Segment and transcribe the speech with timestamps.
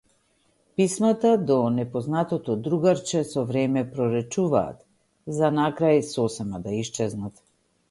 [0.75, 4.83] Писмата до непознатото другарче со време проретчуваат
[5.39, 7.49] за на крај сосема да исчезнат.